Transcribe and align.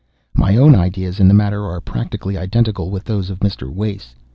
My 0.33 0.57
own 0.57 0.73
ideas 0.73 1.19
in 1.19 1.27
the 1.27 1.33
matter 1.35 1.63
are 1.63 1.79
practically 1.79 2.35
identical 2.35 2.89
with 2.89 3.03
those 3.03 3.29
of 3.29 3.37
Mr. 3.41 3.71
Wace. 3.71 4.15